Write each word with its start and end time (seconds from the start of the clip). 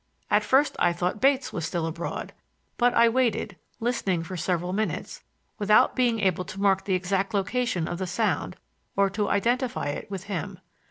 At 0.31 0.43
first 0.43 0.75
I 0.79 0.93
thought 0.93 1.21
Bates 1.21 1.53
was 1.53 1.63
still 1.63 1.85
abroad, 1.85 2.33
but 2.79 2.91
I 2.95 3.07
waited, 3.07 3.55
listening 3.79 4.23
for 4.23 4.35
several 4.35 4.73
minutes, 4.73 5.21
without 5.59 5.95
being 5.95 6.21
able 6.21 6.43
to 6.43 6.59
mark 6.59 6.85
the 6.85 6.95
exact 6.95 7.33
direction 7.33 7.87
of 7.87 7.99
the 7.99 8.07
sound 8.07 8.55
or 8.95 9.11
to 9.11 9.29
identify 9.29 9.89
it 9.89 10.09
with 10.09 10.23
him. 10.23 10.57